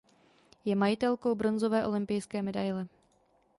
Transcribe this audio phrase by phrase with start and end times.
[0.65, 2.87] Je majitelkou bronzové olympijské medaile.